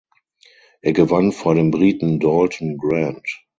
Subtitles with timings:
[0.81, 3.43] Er gewann vor dem Briten Dalton Grant.